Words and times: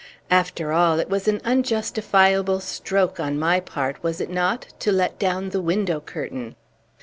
After 0.31 0.71
all, 0.71 0.97
it 0.99 1.11
was 1.11 1.27
an 1.27 1.41
unjustifiable 1.45 2.59
stroke, 2.59 3.19
on 3.19 3.37
my 3.37 3.59
part, 3.59 4.01
was 4.01 4.19
it 4.19 4.31
not? 4.31 4.65
to 4.79 4.91
let 4.91 5.19
down 5.19 5.49
the 5.49 5.61
window 5.61 5.99
curtain!" 5.99 6.55